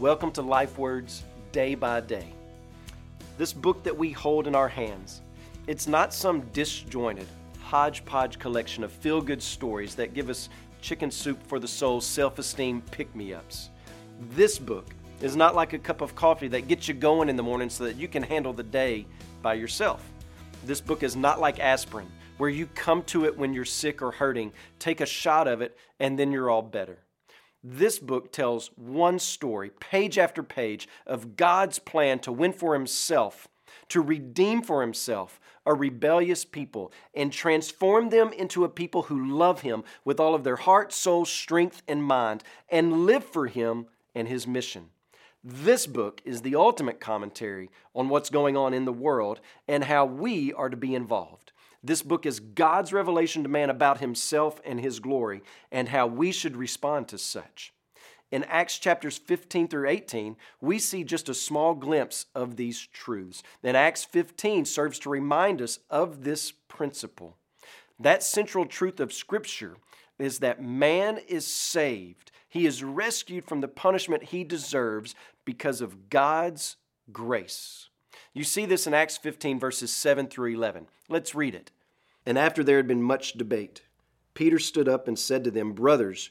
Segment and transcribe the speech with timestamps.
[0.00, 1.22] Welcome to Life Words
[1.52, 2.32] Day by Day.
[3.38, 5.22] This book that we hold in our hands,
[5.68, 7.28] it's not some disjointed,
[7.60, 10.48] hodgepodge collection of feel good stories that give us
[10.82, 13.70] chicken soup for the soul, self esteem pick me ups.
[14.30, 17.44] This book is not like a cup of coffee that gets you going in the
[17.44, 19.06] morning so that you can handle the day
[19.42, 20.04] by yourself.
[20.64, 22.08] This book is not like aspirin,
[22.38, 25.78] where you come to it when you're sick or hurting, take a shot of it,
[26.00, 26.98] and then you're all better.
[27.66, 33.48] This book tells one story, page after page, of God's plan to win for Himself,
[33.88, 39.62] to redeem for Himself a rebellious people, and transform them into a people who love
[39.62, 44.28] Him with all of their heart, soul, strength, and mind, and live for Him and
[44.28, 44.90] His mission.
[45.42, 50.04] This book is the ultimate commentary on what's going on in the world and how
[50.04, 51.52] we are to be involved.
[51.84, 56.32] This book is God's revelation to man about himself and his glory and how we
[56.32, 57.74] should respond to such.
[58.32, 63.42] In Acts chapters 15 through 18, we see just a small glimpse of these truths.
[63.60, 67.36] Then Acts 15 serves to remind us of this principle.
[68.00, 69.76] That central truth of Scripture
[70.18, 72.32] is that man is saved.
[72.48, 76.76] He is rescued from the punishment he deserves because of God's
[77.12, 77.90] grace.
[78.34, 80.88] You see this in Acts 15, verses 7 through 11.
[81.08, 81.70] Let's read it.
[82.26, 83.82] And after there had been much debate,
[84.34, 86.30] Peter stood up and said to them, Brothers,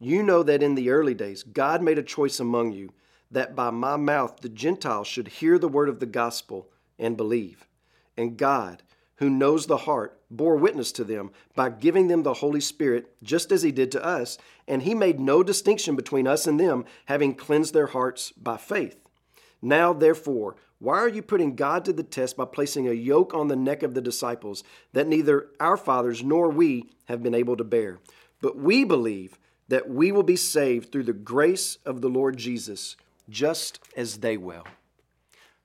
[0.00, 2.92] you know that in the early days God made a choice among you
[3.30, 7.68] that by my mouth the Gentiles should hear the word of the gospel and believe.
[8.16, 8.82] And God,
[9.16, 13.52] who knows the heart, bore witness to them by giving them the Holy Spirit, just
[13.52, 17.34] as He did to us, and He made no distinction between us and them, having
[17.34, 19.08] cleansed their hearts by faith.
[19.62, 23.48] Now, therefore, why are you putting God to the test by placing a yoke on
[23.48, 27.64] the neck of the disciples that neither our fathers nor we have been able to
[27.64, 28.00] bear?
[28.42, 32.96] But we believe that we will be saved through the grace of the Lord Jesus,
[33.30, 34.64] just as they will.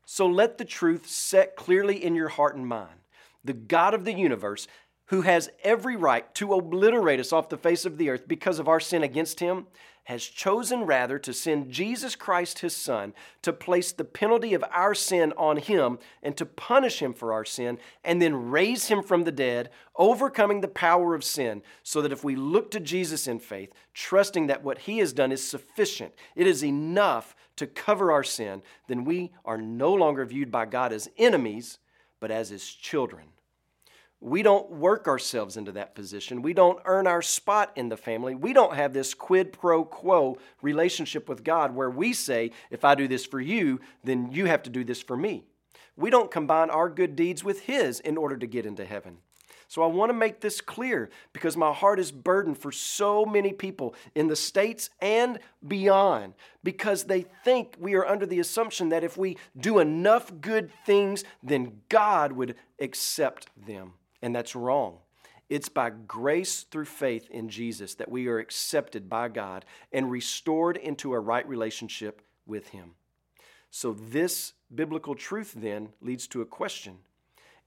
[0.05, 3.01] So let the truth set clearly in your heart and mind.
[3.43, 4.69] The God of the universe,
[5.09, 8.67] who has every right to obliterate us off the face of the earth because of
[8.67, 9.65] our sin against him,
[10.03, 14.95] has chosen rather to send Jesus Christ, his Son, to place the penalty of our
[14.95, 19.23] sin on him and to punish him for our sin, and then raise him from
[19.23, 23.39] the dead, overcoming the power of sin, so that if we look to Jesus in
[23.39, 28.23] faith, trusting that what he has done is sufficient, it is enough to cover our
[28.23, 31.79] sin, then we are no longer viewed by God as enemies,
[32.19, 33.25] but as his children.
[34.21, 36.41] We don't work ourselves into that position.
[36.41, 38.35] We don't earn our spot in the family.
[38.35, 42.95] We don't have this quid pro quo relationship with God where we say, if I
[42.95, 45.45] do this for you, then you have to do this for me.
[45.95, 49.19] We don't combine our good deeds with His in order to get into heaven.
[49.69, 53.53] So I want to make this clear because my heart is burdened for so many
[53.53, 59.03] people in the States and beyond because they think we are under the assumption that
[59.03, 63.93] if we do enough good things, then God would accept them.
[64.21, 64.97] And that's wrong.
[65.49, 70.77] It's by grace through faith in Jesus that we are accepted by God and restored
[70.77, 72.91] into a right relationship with Him.
[73.71, 76.97] So, this biblical truth then leads to a question.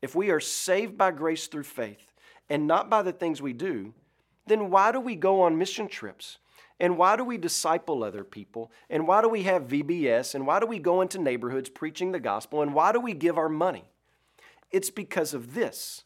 [0.00, 2.12] If we are saved by grace through faith
[2.48, 3.94] and not by the things we do,
[4.46, 6.38] then why do we go on mission trips?
[6.80, 8.72] And why do we disciple other people?
[8.90, 10.34] And why do we have VBS?
[10.34, 12.60] And why do we go into neighborhoods preaching the gospel?
[12.60, 13.84] And why do we give our money?
[14.72, 16.02] It's because of this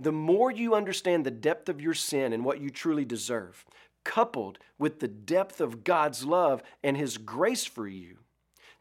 [0.00, 3.64] the more you understand the depth of your sin and what you truly deserve,
[4.04, 8.16] coupled with the depth of God's love and His grace for you,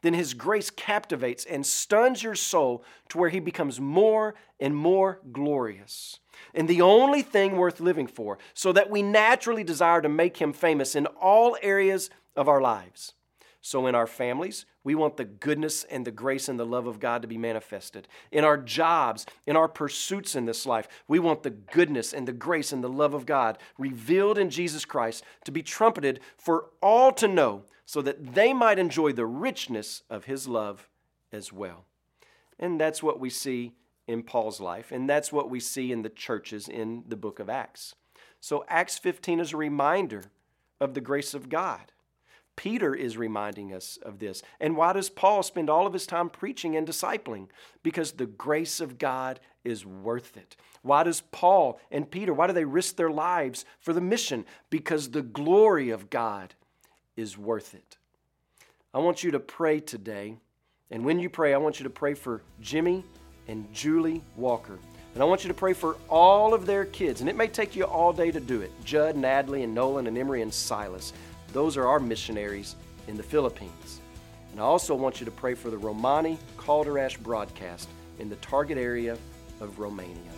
[0.01, 5.19] then His grace captivates and stuns your soul to where He becomes more and more
[5.31, 6.19] glorious.
[6.53, 10.53] And the only thing worth living for, so that we naturally desire to make Him
[10.53, 13.13] famous in all areas of our lives.
[13.61, 16.99] So, in our families, we want the goodness and the grace and the love of
[16.99, 18.07] God to be manifested.
[18.31, 22.33] In our jobs, in our pursuits in this life, we want the goodness and the
[22.33, 27.11] grace and the love of God revealed in Jesus Christ to be trumpeted for all
[27.13, 30.87] to know so that they might enjoy the richness of His love
[31.33, 31.85] as well.
[32.57, 33.73] And that's what we see
[34.07, 37.49] in Paul's life, and that's what we see in the churches in the book of
[37.49, 37.93] Acts.
[38.39, 40.23] So, Acts 15 is a reminder
[40.79, 41.91] of the grace of God.
[42.59, 44.41] Peter is reminding us of this.
[44.59, 47.47] And why does Paul spend all of his time preaching and discipling?
[47.83, 50.57] Because the grace of God is worth it.
[50.81, 54.43] Why does Paul and Peter, why do they risk their lives for the mission?
[54.69, 56.53] Because the glory of God
[57.15, 57.97] is worth it.
[58.93, 60.35] I want you to pray today.
[60.91, 63.05] And when you pray, I want you to pray for Jimmy
[63.47, 64.77] and Julie Walker.
[65.13, 67.21] And I want you to pray for all of their kids.
[67.21, 70.07] And it may take you all day to do it Judd and Adley and Nolan
[70.07, 71.13] and Emery and Silas.
[71.53, 72.75] Those are our missionaries
[73.07, 74.01] in the Philippines.
[74.51, 78.77] And I also want you to pray for the Romani Calderash broadcast in the target
[78.77, 79.17] area
[79.59, 80.31] of Romania.